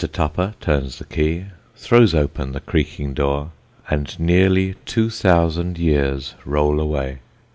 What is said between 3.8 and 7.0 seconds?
and nearly two thousand years roll